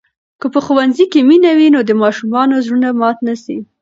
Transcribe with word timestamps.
که 0.41 0.47
په 0.53 0.59
ښوونځي 0.65 1.05
کې 1.11 1.19
مینه 1.29 1.51
وي، 1.57 1.67
نو 1.75 1.79
د 1.89 1.91
ماشومانو 2.01 2.63
زړونه 2.65 2.89
مات 2.99 3.17
نه 3.27 3.35
سي. 3.43 3.57